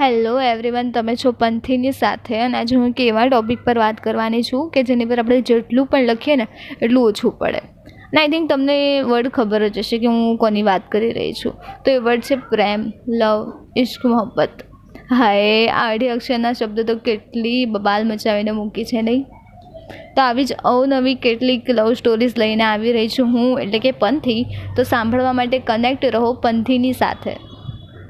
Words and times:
Hello 0.00 0.40
everyone 0.40 0.90
તમે 0.90 1.16
છો 1.16 1.32
પંથીની 1.32 1.92
સાથે 1.92 2.40
અને 2.40 2.58
આજે 2.58 2.76
હું 2.76 2.92
કેવા 2.92 3.26
ટૉપિક 3.26 3.58
પર 3.64 3.78
વાત 3.78 3.96
કરવાની 3.96 4.42
છું 4.42 4.70
કે 4.70 4.82
જેની 4.82 5.04
પર 5.04 5.18
આપણે 5.18 5.40
જેટલું 5.40 5.86
પણ 5.86 6.02
લખીએ 6.02 6.36
ને 6.36 6.46
એટલું 6.82 7.04
ઓછું 7.04 7.32
પડે. 7.32 7.58
અને 7.58 8.20
આઈ 8.20 8.28
થિંક 8.28 8.50
તમને 8.50 8.98
એ 8.98 9.02
વર્ડ 9.02 9.28
ખબર 9.28 9.68
જ 9.68 9.78
હશે 9.78 9.98
કે 9.98 10.06
હું 10.06 10.36
કોની 10.36 10.62
વાત 10.62 10.82
કરી 10.92 11.12
રહી 11.12 11.32
છું. 11.32 11.52
તો 11.84 11.90
એ 11.90 11.98
વર્ડ 11.98 12.20
છે 12.20 12.36
પ્રેમ, 12.36 12.92
લવ 13.08 13.52
ઇશ્ક 13.76 14.06
મોહબ્બત. 14.06 14.48
હા, 15.10 15.32
એ 15.32 15.66
આઢી 15.66 16.08
અક્ષરના 16.08 16.52
શબ્દો 16.52 16.82
તો 16.82 16.96
કેટલી 16.96 17.64
બબાલ 17.64 18.08
મચાવીને 18.08 18.50
મૂકી 18.50 18.84
છે 18.84 19.02
નહીં? 19.02 19.22
તો 20.16 20.22
આવી 20.22 20.44
જ 20.44 20.52
અવનવી 20.52 21.14
કેટલીક 21.14 21.70
લવ 21.70 21.92
સ્ટોરીઝ 21.92 22.34
લઈને 22.38 22.62
આવી 22.62 22.92
રહી 22.92 23.08
છું 23.08 23.26
હું, 23.26 23.60
એટલે 23.60 23.78
કે 23.78 23.90
પંથી. 23.90 24.46
તો 24.76 24.82
સાંભળવા 24.82 25.32
માટે 25.32 25.58
કનેક્ટ 25.58 26.04
રહો 26.04 26.32
પંથીની 26.32 26.92
સાથે. 26.92 27.53